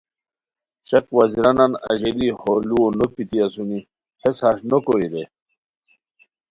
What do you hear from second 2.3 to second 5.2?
ہو لوؤ نو پیتی اسونی ہیس ہݰ نوکوئے